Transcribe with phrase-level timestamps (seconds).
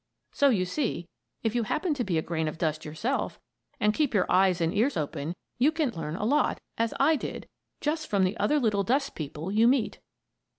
[0.31, 1.07] So you see
[1.43, 3.39] if you happen to be a grain of dust yourself,
[3.79, 7.47] and keep your eyes and ears open, you can learn a lot, as I did,
[7.81, 9.99] just from the other little dust people you meet.